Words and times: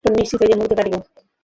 এখন 0.05 0.13
নিশ্চিন্ত 0.15 0.41
হইয়া 0.41 0.57
মরিতে 0.59 0.77
পারিব। 0.79 0.95